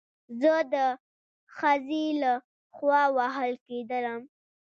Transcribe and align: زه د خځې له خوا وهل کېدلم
زه 0.41 0.53
د 0.73 0.75
خځې 1.55 2.05
له 2.21 2.33
خوا 2.75 3.03
وهل 3.17 3.51
کېدلم 3.67 4.21